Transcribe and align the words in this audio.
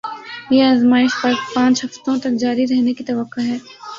یہ 0.49 0.63
آزمائش 0.65 1.11
پانچ 1.53 1.83
ہفتوں 1.83 2.15
تک 2.19 2.33
جاری 2.39 2.65
رہنے 2.67 2.93
کی 2.93 3.03
توقع 3.03 3.41
ہے 3.41 3.57